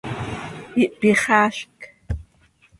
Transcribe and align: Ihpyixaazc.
Ihpyixaazc. 0.83 1.79